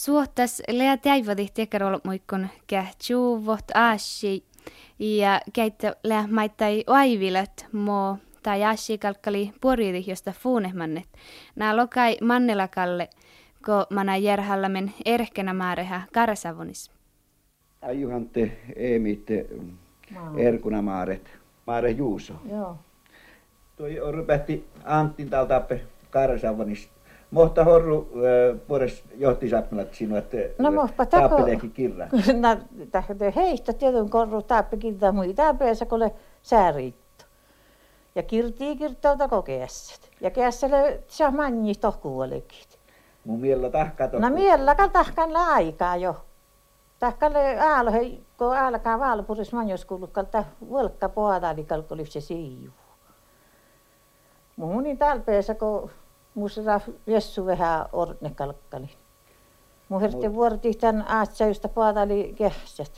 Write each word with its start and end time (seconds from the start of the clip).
Suotas 0.00 0.62
lea 0.68 0.96
täivadi 0.96 1.48
tekarol 1.54 1.98
muikon 2.04 2.48
kähtsuuvot 2.66 3.64
aasi 3.74 4.44
ja 4.98 5.40
käyttä 5.52 5.96
lea 6.04 6.24
maittai 6.30 6.84
aivilet 6.86 7.66
mo 7.72 8.18
tai 8.42 8.64
aasi 8.64 8.98
kalkkali 8.98 9.52
puoridi 9.60 10.04
josta 10.06 10.32
fuunehmannet. 10.32 11.04
Nää 11.56 11.76
lokai 11.76 12.16
mannelakalle, 12.22 13.08
ko 13.66 13.86
mana 13.90 14.16
järhallamen 14.16 14.92
erkenä 15.04 15.54
määrehä 15.54 16.02
karsavonis. 16.12 16.90
Juhante 17.92 18.58
Eemitte 18.76 19.46
Erkuna 20.36 20.82
Maaret, 20.82 21.30
Maare 21.66 21.90
Juuso. 21.90 22.34
Joo. 22.50 22.76
Toi 23.76 24.00
on 24.00 24.14
rypähti 24.14 24.64
Antin 24.84 25.30
täältä 25.30 25.62
karsavonis 26.10 26.90
Mohta 27.30 27.64
horru 27.64 28.08
puores 28.66 29.04
johti 29.16 29.48
sappelat 29.48 29.94
sinua, 29.94 30.18
että 30.18 30.36
No 30.58 30.70
mohpa 30.70 31.06
tako. 31.06 31.36
kirra. 31.74 32.06
No 32.40 32.56
tähtä 32.90 33.14
heistä 33.36 33.72
tietyn 33.72 34.10
korru 34.10 34.42
taappe 34.42 34.76
kirta 34.76 35.12
mui 35.12 35.34
taapeessa 35.34 35.86
kun 35.86 36.10
sääriitto. 36.42 37.24
Ja 38.14 38.22
kirtii 38.22 38.76
kirtauta 38.76 39.28
kokeessa. 39.28 40.00
Ja 40.20 40.30
kässäle 40.30 41.00
saa 41.06 41.30
manni 41.30 41.74
tohkuolekit. 41.74 42.78
Mun 43.24 43.40
miellä 43.40 43.70
tahkaa 43.70 44.08
No 44.18 44.30
miellä 44.30 44.74
tahkan 44.92 45.36
aikaa 45.36 45.96
jo. 45.96 46.16
Tahkalle 46.98 47.60
aalo 47.60 47.92
hei, 47.92 48.20
kun 48.38 48.56
alkaa 48.56 48.98
valpuris 48.98 49.52
manjoskulukkalta 49.52 50.44
vuolkka 50.68 51.08
poadali 51.08 51.64
kalkulif 51.64 52.08
se 52.08 52.20
siiju. 52.20 52.70
Muuni 54.56 54.96
talpeessa, 54.96 55.54
kun 55.54 55.90
musra 56.34 56.80
jessu 57.06 57.46
vähän 57.46 57.86
orne 57.92 58.30
kalkkali. 58.34 58.90
Mun 59.88 60.00
hertti 60.00 60.34
vuorti 60.34 60.74
tän 60.74 61.04
aatsa, 61.08 61.44
josta 61.44 61.68
poadali 61.68 62.34
kehsät. 62.36 62.92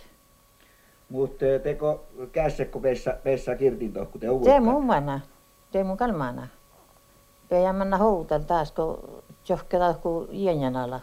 Mutta 1.09 1.45
teko 1.62 2.05
kässekko 2.33 2.81
pessa, 2.81 3.15
pessa 3.23 3.57
kirtin 3.57 3.92
tohku 3.92 4.19
te 4.19 4.27
Te 4.45 4.61
mun 4.61 4.84
mana, 4.87 5.20
te 5.73 5.84
mun 5.84 5.97
kalmana. 5.97 6.48
Peijän 7.48 7.77
manna 7.77 7.98
houtal 7.98 8.41
taas, 8.41 8.73
kun 8.73 9.23
johkela 9.48 9.95
ku 9.95 10.29
ienjan 10.33 10.77
ala. 10.77 11.01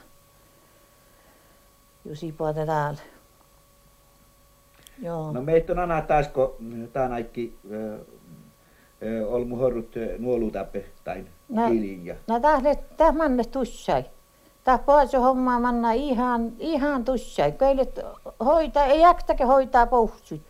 Jusi 2.06 2.32
puolta 2.32 2.66
täällä. 2.66 3.00
Joo. 5.02 5.32
No 5.32 5.42
meitä 5.42 5.74
on 5.74 5.80
aina 5.80 6.02
taas, 6.02 6.28
kun 6.28 6.90
tää 6.94 7.08
naikki 7.08 7.60
olmu 9.28 9.56
horrut 9.56 9.96
nuolutappe 10.18 10.86
tai 11.04 11.26
No. 11.50 11.68
kiiliin 11.68 12.06
ja 12.06 12.16
No 12.28 12.40
tähle, 12.40 12.76
täh 12.98 13.16
manne 13.16 13.44
tussai. 13.44 14.04
Täh 14.64 14.86
pois 14.86 15.14
hommaa 15.14 15.60
manna 15.60 15.92
ihan, 15.92 16.52
ihan 16.60 17.06
tussai. 17.06 17.52
Keille 17.52 17.88
hoitaa, 18.46 18.86
ei 18.86 19.06
äktäke 19.06 19.44
hoitaa 19.44 19.86
pouhtsui. 19.88 20.42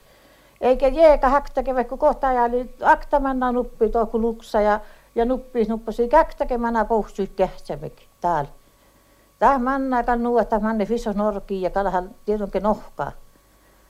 Eikä 0.61 0.87
jeeka 0.87 1.29
häktäke, 1.29 1.75
vaikka 1.75 1.97
kohta 1.97 2.27
ajali 2.27 2.75
akta 2.81 3.19
manna 3.19 3.51
nuppi 3.51 3.89
tohku 3.89 4.21
luksa 4.21 4.61
ja, 4.61 4.79
ja 5.15 5.25
nuppi 5.25 5.65
nuppasi 5.65 6.07
käktäke 6.07 6.57
manna 6.57 6.85
pouhtsui 6.85 7.27
kähtsävek 7.27 7.93
täällä. 8.21 8.49
Täh 9.39 9.59
manna 9.59 10.03
kan 10.03 10.23
nuota 10.23 10.59
manne 10.59 10.85
fisos 10.85 11.15
norki 11.15 11.61
ja 11.61 11.69
kalahan 11.69 12.09
tiedonke 12.25 12.59
nohkaa. 12.59 13.11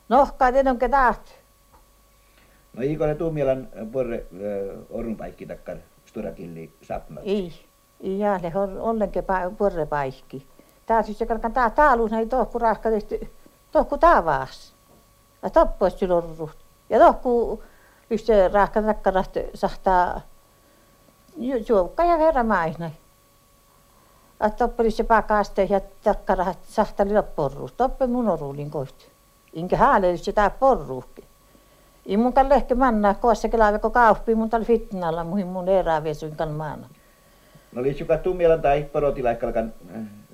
Nohkaa 0.10 0.52
tiedonke 0.52 0.90
taht. 0.90 1.22
No 2.74 2.84
iiko 2.84 3.06
ne 3.06 3.16
tuumielan 3.16 3.68
porre 3.92 4.26
orun 4.90 5.16
paikki 5.18 5.46
takkar 5.46 5.78
sturakilli 6.10 6.74
sapnat. 6.82 7.24
Ei, 7.28 7.54
ei 8.02 8.20
jääle 8.20 8.52
ollenkin 8.80 9.24
porre 9.58 9.86
paikki. 9.86 10.48
Tää 10.86 11.04
siis 11.04 11.20
kalkan 11.28 11.54
tää 11.54 11.70
taalus 11.70 12.14
ei 12.14 12.26
tohku 12.26 12.60
rahka 12.60 12.90
tehty, 12.90 13.32
tohku 13.72 13.98
tavaas. 13.98 14.76
Ja 15.42 15.50
toppois 15.50 16.00
silorrut. 16.00 16.58
Ja 16.90 17.00
tohku 17.00 17.64
yksi 18.10 18.48
rahka 18.54 18.82
takkarat 18.82 19.38
sahtaa 19.54 20.22
juokka 21.70 22.04
ja 22.04 22.18
verran 22.18 22.46
maisnai. 22.46 22.92
Ja 24.40 24.50
toppeli 24.50 24.92
se 24.92 25.04
pakaste 25.04 25.68
ja 25.70 25.82
takkarat 26.04 26.58
sahtali 26.64 27.14
lopporruus. 27.14 27.74
Toppe 27.74 28.08
mun 28.08 28.30
oruulin 28.30 28.72
koit. 28.72 29.12
Inkä 29.54 29.78
haaleli 29.78 30.18
se 30.18 30.32
tää 30.32 30.50
porruuhki. 30.50 31.29
Ei 32.10 32.18
mun 32.18 32.34
kan 32.34 32.50
lehke 32.50 32.76
manna 32.76 33.14
koossa 33.14 33.50
kelaa 33.50 33.80
kun 33.80 33.92
kauppi 33.92 34.36
mun 34.36 34.50
tal 34.50 34.64
fitnalla 34.64 35.24
muhin 35.24 35.48
mun 35.48 35.68
erääviesuin 35.68 36.36
kan 36.36 36.52
maana. 36.52 36.88
No 37.72 37.82
oli 37.82 37.96
joka 38.00 38.18
tuumielan 38.18 38.62
tai 38.62 38.84
porotilaikkalkan 38.84 39.74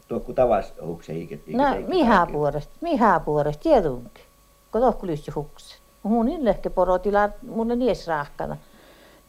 tuokku 0.07 0.33
tavas 0.33 0.73
hukse 0.85 1.13
iket. 1.13 1.47
No 1.47 1.63
mihän 1.87 2.27
puolesta, 2.31 2.73
mihän 2.81 3.21
puolesta, 3.21 3.63
tiedunkin. 3.63 4.23
Kun 4.71 4.81
tohku 4.81 5.07
lysti 5.07 5.31
hukse. 5.31 5.75
Mun 6.03 6.25
niin 6.25 6.45
lehke 6.45 6.69
porotila 6.69 7.29
mulle 7.49 7.75
nies 7.75 8.07
rahkana 8.07 8.57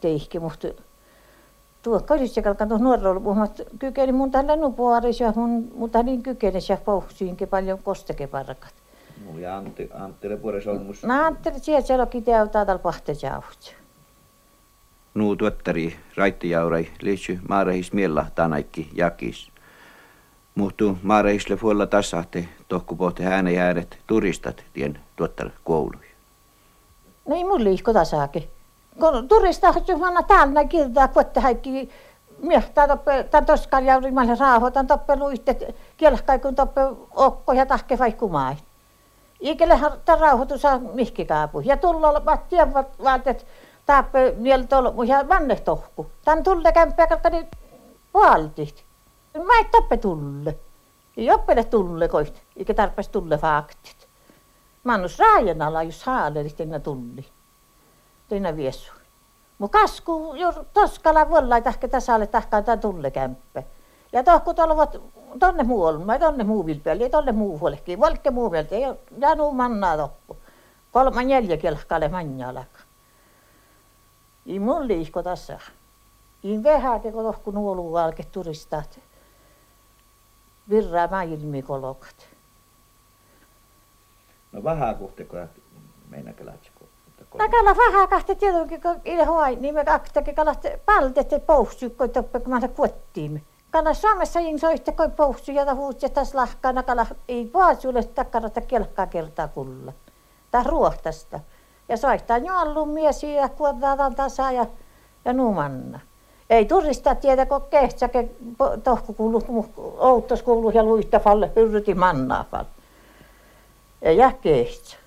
teihki, 0.01 0.39
mutta 0.39 0.67
tuo 1.81 1.99
kalisi 1.99 2.41
kalkan 2.41 2.67
tuossa 2.67 2.83
nuorella 2.83 3.19
puhumat 3.19 3.61
kykeni 3.79 4.11
mun 4.11 4.31
tällä 4.31 4.55
nupuaris 4.55 5.19
ja 5.19 5.33
mun, 5.35 5.71
mun 5.75 5.89
niin 6.03 6.23
kykeni 6.23 6.59
ja 6.69 6.77
pohsuinkin 6.85 7.47
paljon 7.47 7.79
kostekeparkat. 7.83 8.73
No 9.25 9.39
ja 9.39 9.57
Antti, 9.57 9.89
Anttile 9.93 10.37
puores 10.37 10.67
olmus. 10.67 11.03
Mä 11.03 11.25
ajattelin, 11.25 11.55
että 11.55 11.65
sieltä 11.65 11.87
siellä 11.87 12.03
onkin 12.03 12.23
teotaa 12.23 12.65
täällä 12.65 12.81
pahtejauhut. 12.81 13.75
Nuu 15.13 15.35
tuottari 15.35 15.95
raittijaurai 16.17 16.87
liitsy 17.01 17.39
maarehis 17.49 17.93
miellä 17.93 18.25
tanaikki 18.35 18.89
jakis. 18.93 19.51
Muhtu 20.55 20.97
maarehisle 21.03 21.55
fuolla 21.55 21.85
tasahte 21.85 22.49
tohku 22.67 22.95
pohti 22.95 23.23
hääneen 23.23 23.61
ääret 23.61 23.99
turistat 24.07 24.63
tien 24.73 24.99
tuottar 25.15 25.49
kouluja. 25.63 26.09
No 27.27 27.35
ei 27.35 27.43
mun 27.43 27.63
liikko 27.63 27.93
tasaakin. 27.93 28.43
Kun 28.99 29.27
turista 29.27 29.73
juhana 29.87 30.23
täällä 30.23 30.65
kirtaa 30.65 31.07
kotte 31.07 31.39
haikki 31.39 31.89
miehtaa 32.41 32.87
toppe, 32.87 33.23
tämän 33.23 33.45
toskan 33.45 33.85
jaurimalle 33.85 34.35
raahoitan 34.39 34.87
toppe 34.87 35.15
luitte 35.15 35.73
kielhkai 35.97 36.39
kun 36.39 36.55
toppe 36.55 36.81
okko 37.15 37.53
ja 37.53 37.65
tahke 37.65 37.99
vaikku. 37.99 38.31
Ikellähän 39.39 39.91
tämän 40.05 40.19
rauhoitus 40.19 40.61
saa 40.61 40.79
mihki 40.79 41.25
kaapu. 41.25 41.59
Ja 41.59 41.77
tulla 41.77 42.25
vattia 42.25 42.73
vaatet 43.03 43.47
taappe 43.85 44.35
niellä 44.37 44.67
tolmu 44.67 45.03
ja 45.03 45.27
vanne 45.29 45.55
tohku. 45.55 46.11
Tän 46.25 46.43
tulle 46.43 46.71
kämppä 46.71 47.07
kalkani 47.07 47.47
puoltit. 48.11 48.85
Mä 49.37 49.59
et 49.61 49.71
toppe 49.71 49.97
tulle. 49.97 50.57
Ei 51.17 51.31
oppele 51.31 51.63
tulle 51.63 52.07
koit, 52.07 52.43
eikä 52.57 52.73
tarpeeksi 52.73 53.11
tulle 53.11 53.37
faktit. 53.37 54.07
Mannus 54.83 55.19
raajan 55.19 55.61
ala, 55.61 55.83
jos 55.83 56.03
haalelit 56.03 56.61
enä 56.61 56.79
tulli. 56.79 57.25
Teinä 58.27 58.55
viesu. 58.55 58.91
Mu 59.57 59.67
kasku, 59.67 60.33
jos 60.35 60.55
toskala 60.73 61.29
vollai 61.29 61.61
tahke 61.61 61.87
tasalle 61.87 62.27
tahkaan 62.27 62.63
tää 62.63 62.77
tulle 62.77 63.11
kämppä. 63.11 63.63
Ja 64.11 64.23
tohku 64.23 64.53
tolvat 64.53 64.95
tonne 65.39 65.63
muualle, 65.63 66.05
mä 66.05 66.19
tonne 66.19 66.43
muu 66.43 66.65
vilpeälle, 66.65 67.03
ja 67.03 67.09
tonne 67.09 67.31
muu 67.31 67.59
huolehki. 67.59 67.99
Valkke 67.99 68.31
muu 68.31 68.51
vielä, 68.51 68.67
ei 68.71 68.81
ja 69.17 69.35
nuu 69.35 69.51
mannaa 69.51 69.97
toppu. 69.97 70.37
Kolma 70.91 71.23
neljä 71.23 71.57
kelkkale 71.57 72.07
manjalaka. 72.07 72.79
I 74.45 74.59
mun 74.59 74.87
liikko 74.87 75.23
tässä. 75.23 75.59
I 76.43 76.63
vähän 76.63 77.01
teko 77.01 77.23
tohku 77.23 77.51
nuolu 77.51 77.93
valke 77.93 78.23
turistat. 78.23 78.99
Virraa 80.69 81.07
maailmi 81.07 81.61
kolokat. 81.61 82.27
No 84.51 84.63
vähän 84.63 84.95
kuhteko 84.95 85.37
meinakö 86.09 86.45
lähtsikö? 86.45 86.85
No 87.33 87.49
kala 87.49 87.77
vähän 87.77 88.09
kahta 88.09 88.35
tietenkin, 88.35 88.81
kun 88.81 89.01
ile 89.05 89.25
huai, 89.25 89.55
niin 89.55 89.75
me 89.75 89.85
kaktakin 89.85 90.35
kalat 90.35 90.65
paltette 90.85 91.39
poussukko 91.39 92.07
toppe, 92.07 92.39
kun 92.39 92.49
mä 92.49 92.67
kuottiin. 92.67 93.43
Kala 93.77 93.93
Suomessa 93.93 94.39
ing 94.39 94.57
soitte 94.59 94.91
koi 94.91 95.09
poussu 95.09 95.51
ja 95.51 95.75
huut 95.75 96.01
ja 96.01 96.09
tässä 96.09 96.37
lahkana 96.37 96.83
kala 96.83 97.05
ei 97.27 97.45
puasulle 97.45 98.03
takkarata 98.03 98.61
kelkkaa 98.61 99.07
kertaa 99.07 99.47
kulla. 99.47 99.93
Tää 100.51 100.63
ruohtasta. 100.63 101.39
Ja 101.89 101.97
soittaa 101.97 102.37
joallun 102.37 102.89
mies 102.89 103.23
ja 103.23 103.49
kuotaan 103.49 104.15
tasa 104.15 104.51
ja, 104.51 104.65
ja 105.25 105.33
numanna. 105.33 105.99
Ei 106.49 106.65
turista 106.65 107.15
tiedä, 107.15 107.45
kun 107.45 107.61
kehtsäke 107.69 108.29
tohku 108.83 109.13
kuulu, 109.13 109.65
outtos 109.97 110.43
kuulu 110.43 110.69
ja 110.69 110.83
luista 110.83 111.19
falle 111.19 111.51
hyrryti 111.55 111.93
mannaa 111.93 112.45
falle. 112.51 112.69
Ja 114.01 114.31
kehtsä. 114.41 114.97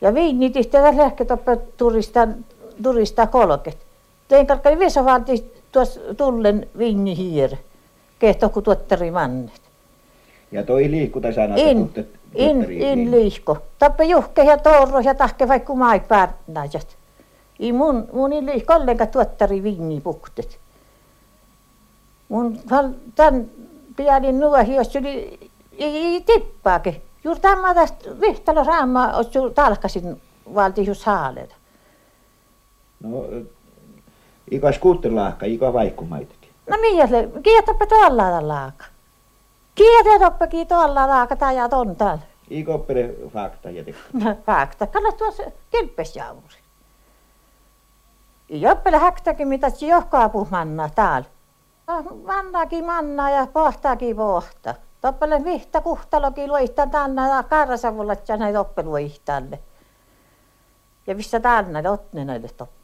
Ja 0.00 0.14
viini 0.14 0.50
tihtä 0.50 0.96
lähke 0.96 1.24
toppe 1.24 1.56
turista, 1.56 2.28
turista 2.82 3.26
kolket. 3.26 3.78
Tein 4.28 4.46
visovalti 4.78 5.52
tuossa 5.72 6.00
tullen 6.16 6.68
viini 6.78 7.16
hiire. 7.16 7.58
Kehto 8.18 8.48
kun 8.48 8.62
tuottari 8.62 9.10
mannet. 9.10 9.60
Ja 10.52 10.62
toi 10.62 10.90
liikku 10.90 11.20
tässä 11.20 11.42
aina 11.42 11.54
In, 11.56 11.90
in, 12.34 12.72
in 12.72 13.10
liikko. 13.10 13.58
Tappe 13.78 14.04
juhke 14.04 14.42
ja 14.42 14.58
torro 14.58 15.00
ja 15.00 15.14
tahke 15.14 15.48
vaikka 15.48 15.74
mai 15.74 16.00
päärnäiset. 16.00 16.96
I 17.58 17.72
mun, 17.72 18.08
mun 18.12 18.32
in 18.32 18.46
liikko 18.46 18.74
ollenkaan 18.74 19.10
tuottari 19.10 19.62
viini 19.62 20.00
puktet. 20.00 20.58
Mun 22.28 22.60
tän 23.14 23.50
pianin 23.96 24.40
nuohi, 24.40 24.74
jos 24.74 24.96
oli 24.96 25.38
ei 25.78 26.20
tippaakin. 26.20 27.02
Juuri 27.24 27.40
tämä 27.40 27.74
tästä 27.74 28.20
vihtalo 28.20 28.64
saama, 28.64 29.16
olisi 29.16 29.38
talkasin 29.54 30.20
valti 30.54 30.86
just 30.86 31.04
haaleta. 31.04 31.54
No, 33.02 33.24
ikas 34.50 34.78
kuuttelahka, 34.78 35.46
ika 35.46 35.72
vaikkumaitakin. 35.72 36.37
No 36.68 36.76
mihin 36.80 37.08
se, 37.08 37.28
kietoppe 37.42 37.86
tuolla 37.86 38.48
laaka. 38.48 38.84
Kietoppekin 39.74 40.68
tuolla 40.68 41.08
laaka, 41.08 41.36
tai 41.36 41.56
ja 41.56 41.68
ton 41.68 41.96
täällä. 41.96 42.22
Ikoppele 42.50 43.14
fakta 43.32 43.70
ja 43.70 43.84
No 44.24 44.36
fakta, 44.46 44.86
kannat 44.86 45.16
tuossa 45.16 45.42
kilpesjauuri. 45.70 46.56
Joppele 48.48 48.98
häktäkin, 48.98 49.48
mitä 49.48 49.70
se 49.70 49.86
johkaa 49.86 50.28
puhmanna 50.28 50.90
täällä. 50.94 51.28
Mannaakin 52.26 52.84
manna 52.84 53.30
ja 53.30 53.46
pohtaakin 53.46 54.16
pohta. 54.16 54.74
Toppele 55.00 55.44
vihta 55.44 55.80
kuhtalokin 55.80 56.50
luihtan 56.50 56.90
tänne 56.90 57.28
ja 57.28 57.42
karrasavulla, 57.42 58.12
että 58.12 58.36
näitä 58.36 58.60
oppeluihtalle. 58.60 59.58
Ja 61.06 61.14
missä 61.14 61.40
tänne 61.40 61.90
otne 61.90 62.24
näille 62.24 62.48
toppe. 62.56 62.77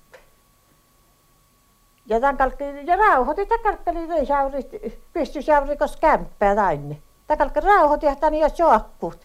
Ja 2.07 2.21
tämän 2.21 2.37
kalkki, 2.37 2.65
ja 2.87 2.97
rauhoitin 2.97 3.49
tämän 3.49 3.63
kalkkeli 3.63 4.09
veisaurit, 4.09 4.71
pystysaurit, 5.13 5.79
koska 5.79 6.01
kämppää 6.01 6.55
tänne. 6.55 7.03
Tämän 7.27 7.39
kalkki 7.39 7.61
rauhoitin, 7.61 8.09
että 8.09 8.31
niin 8.31 8.43
jos 8.43 8.59
joakkut. 8.59 9.19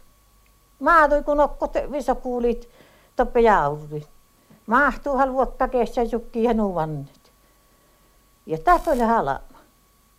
Maatui 0.80 1.24
kun 1.24 1.40
okkot 1.40 1.74
visokuulit 1.92 2.70
toppe 3.16 3.40
jaurit. 3.40 4.10
Mahtuuhan 4.66 5.34
luokka 5.34 5.68
kessä 5.68 6.02
jukki 6.04 6.44
ja 6.44 6.54
nuvannet. 6.54 7.32
Ja 8.46 8.58
tästä 8.58 8.92
oli 8.92 9.00
halama. 9.00 9.40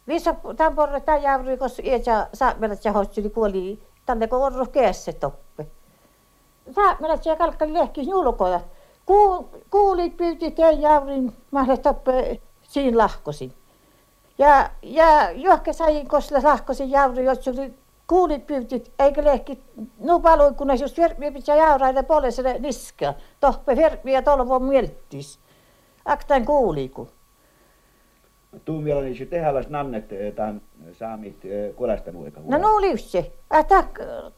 Visa 0.09 0.35
tämän 0.57 0.75
porre 0.75 1.01
tämän 1.01 1.23
jauri, 1.23 1.57
koska 1.57 1.83
iätsä 1.85 2.27
saapmelat 2.35 2.85
ja 2.85 2.93
hossili 2.93 3.31
kuoli 3.31 3.83
tänne 4.07 4.27
kun 4.27 4.39
orru 4.39 4.67
keessä 4.67 5.13
toppe. 5.13 5.67
Saapmelat 6.75 7.27
ja 7.27 7.37
kalkkali 7.37 7.73
lehki 7.73 8.09
julkoja. 8.09 8.61
Kuulit 9.71 10.17
pyyti 10.17 10.51
teidän 10.51 10.81
jaurin 10.81 11.37
mahdollisesti 11.51 11.83
toppe 11.83 12.41
siinä 12.71 12.99
lahkosin. 12.99 13.53
Ja, 14.39 14.71
ja 14.83 15.31
johke 15.31 15.73
sai 15.73 16.05
kosle 16.05 16.41
lahkosin 16.43 16.91
jauri, 16.91 17.25
jos 17.25 17.49
oli 17.49 17.75
kuulit 18.07 18.47
pyytit, 18.47 18.93
eikä 18.99 19.25
lehki 19.25 19.59
nu 19.99 20.21
palui, 20.21 20.55
kun 20.55 20.79
jos 20.81 20.99
vermi 20.99 21.31
pitää 21.31 21.57
jauraille 21.57 22.03
poleselle 22.03 22.59
niska. 22.59 23.15
Tohpe 23.41 23.77
vermi 23.77 24.13
ja 24.13 24.23
tolvo 24.23 24.59
mielttis. 24.59 25.41
Aktain 26.05 26.47
kuuliku. 26.47 27.09
Tuu 28.65 28.85
vielä 28.85 29.01
niin 29.01 29.29
tehdä 29.29 29.65
nannet 29.69 30.13
eh, 30.13 30.33
tämän 30.35 30.61
saamit 30.93 31.45
eh, 31.45 31.75
kulasta 31.75 32.13
muika. 32.13 32.41
No 32.45 32.59
no 32.59 32.81
liusse. 32.81 33.33
Ätä 33.53 33.85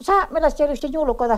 saamella 0.01 0.49
se 0.49 0.87
julkota 0.91 1.37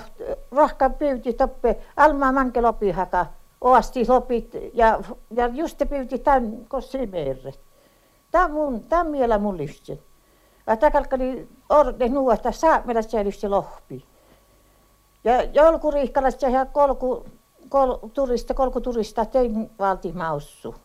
rohka 0.52 0.90
pyyti 0.90 1.34
toppe 1.34 1.78
alma 1.98 2.32
manke 2.32 2.62
lopihaka. 2.62 3.26
Oasti 3.66 4.06
lopit 4.08 4.52
ja, 4.74 5.00
ja 5.32 5.48
just 5.48 5.82
pyyti 5.90 6.20
tämän 6.20 6.66
kossimerret. 6.68 7.60
Tämä 8.32 8.48
mun, 8.48 8.84
tämä 8.84 9.12
vielä 9.12 9.38
mun 9.38 9.58
liusse. 9.58 10.00
Ätä 10.70 10.92
kalkkali 10.92 11.48
orde 11.70 12.10
nuosta 12.10 12.52
saamella 12.52 13.02
se 13.02 13.48
lohpi. 13.48 14.06
Ja 15.24 15.44
joulukuriikkalassa 15.44 16.50
ja 16.50 16.66
kolku, 16.66 17.26
kol, 17.70 17.96
turista, 18.14 18.54
kolku 18.54 18.82
turista 18.82 19.26
tein 19.26 19.70
valti 19.80 20.12
maussu. 20.12 20.76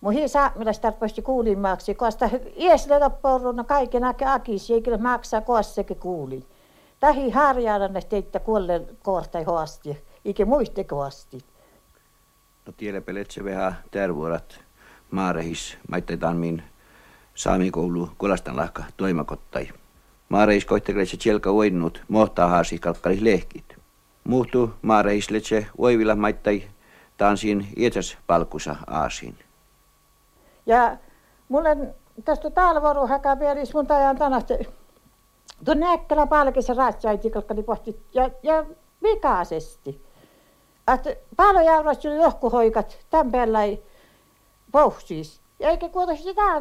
Muhi 0.00 0.28
saamelaista 0.28 0.82
tarpeesti 0.82 1.22
kuulimaaksi, 1.22 1.94
koska 1.94 2.30
iesle 2.56 2.98
loppuun 2.98 3.64
kaiken 3.66 4.04
aike 4.04 4.24
akisi, 4.24 4.74
eikä 4.74 4.98
maksaa 4.98 5.40
koassekin 5.40 5.96
kuulin. 5.96 6.44
Tähi 7.00 7.30
harjaadan 7.30 7.92
teitä 8.08 8.40
kuolle 8.40 8.82
koortai 9.02 9.44
hoasti, 9.44 10.04
eikä 10.24 10.44
muiste 10.44 10.84
koasti. 10.84 11.38
No 12.70 12.74
tiedä 12.76 13.00
peletse 13.00 13.44
vähän 13.44 13.78
tervuorat 13.90 14.60
maarehis, 15.10 15.78
maittetaan 15.88 16.36
min 16.36 16.62
saamikoulu 17.34 18.10
kulastan 18.18 18.56
lahka 18.56 18.84
toimakottai. 18.96 19.68
Maarehis 20.28 20.64
koittelee 20.64 21.06
se 21.06 21.16
tjelka 21.16 21.52
uinnut, 21.52 22.02
mohtaa 22.08 22.48
haasi 22.48 22.78
kalkkalis 22.78 23.20
lehkit. 23.20 23.76
Muhtu 24.24 24.70
maarehis 24.82 25.30
letse 25.30 25.66
uivilla 25.78 26.16
maittai 26.16 26.62
taansin 27.16 27.68
ietsas 27.76 28.18
palkusa 28.26 28.76
aasiin. 28.86 29.38
Ja 30.66 30.96
mulle 31.48 31.76
tästä 32.24 32.50
talvoru 32.50 33.06
häkä 33.06 33.36
pieris 33.36 33.74
mun 33.74 33.86
tajan 33.86 34.18
tänästä. 34.18 34.54
Tuon 35.64 35.80
näkkälä 35.80 36.26
palkissa 36.26 36.74
ratsaiti, 36.74 37.30
koska 37.30 37.54
ne 37.54 37.62
pohti 37.62 38.02
ja, 38.14 38.30
ja 38.42 38.64
vikaisesti. 39.02 40.09
Että 40.94 41.16
paljon 41.36 41.64
jaurasti 41.64 42.08
oli 42.08 42.18
lohkuhoikat, 42.18 42.98
tämän 43.10 43.32
päällä. 43.32 43.64
Ja 45.58 45.70
eikä 45.70 45.88
kuota 45.88 46.16
sitä 46.16 46.60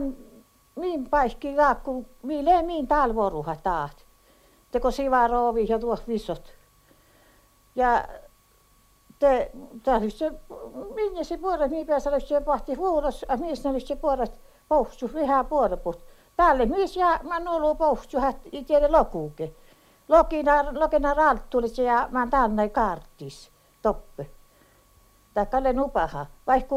niin 0.75 1.09
paikki 1.09 1.55
laakku, 1.55 2.05
mille 2.23 2.61
miin 2.61 2.87
talvoruha 2.87 3.55
taat. 3.55 4.05
Teko 4.71 4.91
siva 4.91 5.27
roovi 5.27 5.65
ja 5.69 5.79
tuo 5.79 5.97
visot. 6.07 6.53
Ja 7.75 8.07
te, 9.19 9.51
se, 10.09 10.31
minne 10.95 11.23
se 11.23 11.37
puolet, 11.37 11.71
niin 11.71 11.87
päässä 11.87 12.09
olisi 12.09 12.27
se 12.27 12.41
pohti 12.41 12.77
vuoros, 12.77 13.25
a 13.27 13.37
missä 13.37 13.69
olisi 13.69 13.87
se 13.87 13.95
puolet 13.95 14.31
pohtu, 14.67 15.09
vähän 15.13 15.45
puoleput. 15.45 16.05
Tälle 16.37 16.65
missä 16.65 16.99
ja 16.99 17.19
mä 17.23 17.39
nulu 17.39 17.75
pohtu, 17.75 18.17
että 18.17 18.49
ei 18.53 18.63
tiedä 18.63 18.91
lokuuke. 18.91 19.53
Lokina, 20.07 20.65
lokina 20.79 21.13
ja 21.83 22.07
mä 22.11 22.27
tänne 22.29 22.69
karttis, 22.69 23.51
toppe. 23.81 24.29
Tai 25.33 25.45
kalle 25.45 25.73
nupaha. 25.73 26.25
Vaikka 26.47 26.75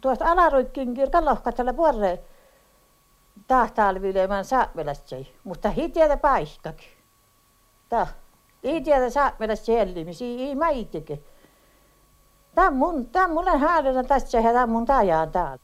tuosta 0.00 0.24
alaruikkin 0.24 0.94
kirkan 0.94 1.24
lohkatsella 1.24 1.72
puolelle 1.72 2.20
tahtalvilemaan 3.46 4.44
saapmelasta 4.44 5.16
mutta 5.44 5.70
hi 5.70 5.88
tiedä 5.88 6.16
paikkakin. 6.16 6.88
Tah. 7.88 8.14
Ei 8.62 8.80
tiedä 8.80 9.10
saapmelasta 9.10 9.72
hellimisiä, 9.72 10.38
ei 10.38 10.80
itsekin. 10.80 11.24
Tämä 12.54 12.66
on 12.66 12.76
mun, 12.76 13.06
tämä 13.06 13.24
on 13.24 13.30
mulle 13.30 13.58
häädönä 13.58 14.04
tässä 14.04 14.38
ja 14.38 14.52
tämä 14.52 14.62
on 14.62 14.70
mun 14.70 14.84
tajaan 14.84 15.30
täällä. 15.30 15.63